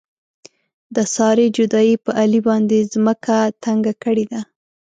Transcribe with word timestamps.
د 0.95 0.97
سارې 1.15 1.47
جدایۍ 1.57 1.95
په 2.05 2.11
علي 2.19 2.41
باندې 2.47 2.89
ځمکه 2.93 3.37
تنګه 3.63 3.93
کړې 4.03 4.25
ده. 4.31 4.41